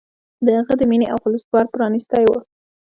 د 0.45 0.47
هغه 0.57 0.73
د 0.77 0.81
مینې 0.89 1.07
او 1.11 1.17
خلوص 1.23 1.43
ور 1.53 1.65
پرانستی 1.73 2.23
و. 2.25 2.31